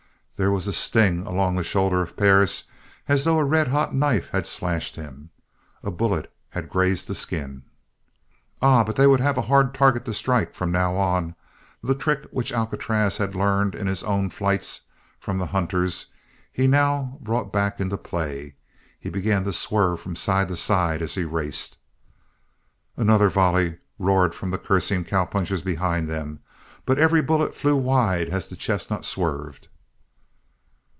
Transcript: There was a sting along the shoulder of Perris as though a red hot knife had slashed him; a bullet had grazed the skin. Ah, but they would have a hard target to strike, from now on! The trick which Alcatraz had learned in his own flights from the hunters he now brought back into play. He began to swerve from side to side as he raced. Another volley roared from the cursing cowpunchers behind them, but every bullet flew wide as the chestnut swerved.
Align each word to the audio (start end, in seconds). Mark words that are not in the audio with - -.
There 0.41 0.49
was 0.51 0.67
a 0.67 0.73
sting 0.73 1.27
along 1.27 1.53
the 1.55 1.63
shoulder 1.63 2.01
of 2.01 2.17
Perris 2.17 2.63
as 3.07 3.25
though 3.25 3.37
a 3.37 3.43
red 3.43 3.67
hot 3.67 3.93
knife 3.93 4.29
had 4.29 4.47
slashed 4.47 4.95
him; 4.95 5.29
a 5.83 5.91
bullet 5.91 6.33
had 6.49 6.67
grazed 6.67 7.07
the 7.07 7.13
skin. 7.13 7.61
Ah, 8.59 8.83
but 8.83 8.95
they 8.95 9.05
would 9.05 9.19
have 9.19 9.37
a 9.37 9.43
hard 9.43 9.71
target 9.75 10.03
to 10.05 10.15
strike, 10.15 10.55
from 10.55 10.71
now 10.71 10.95
on! 10.95 11.35
The 11.83 11.93
trick 11.93 12.23
which 12.31 12.51
Alcatraz 12.51 13.17
had 13.17 13.35
learned 13.35 13.75
in 13.75 13.85
his 13.85 14.01
own 14.03 14.31
flights 14.31 14.81
from 15.19 15.37
the 15.37 15.45
hunters 15.45 16.07
he 16.51 16.65
now 16.65 17.19
brought 17.21 17.53
back 17.53 17.79
into 17.79 17.95
play. 17.95 18.55
He 18.99 19.11
began 19.11 19.43
to 19.43 19.53
swerve 19.53 19.99
from 19.99 20.15
side 20.15 20.47
to 20.47 20.55
side 20.57 21.03
as 21.03 21.13
he 21.13 21.23
raced. 21.23 21.77
Another 22.97 23.29
volley 23.29 23.77
roared 23.99 24.33
from 24.33 24.49
the 24.49 24.57
cursing 24.57 25.03
cowpunchers 25.05 25.61
behind 25.61 26.09
them, 26.09 26.39
but 26.83 26.97
every 26.97 27.21
bullet 27.21 27.53
flew 27.53 27.75
wide 27.75 28.27
as 28.29 28.47
the 28.47 28.55
chestnut 28.55 29.05
swerved. 29.05 29.67